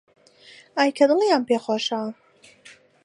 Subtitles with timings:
[0.77, 2.01] ئای کە دڵیان پێی خۆشە